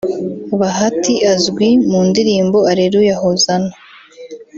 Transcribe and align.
Bahati 0.59 1.13
azwi 1.33 1.69
mu 1.89 1.99
ndirimbo 2.09 2.57
Aleluya 2.71 3.15
Hozana 3.21 3.73